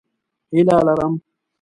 هیله 0.53 0.77
لرم 0.87 1.13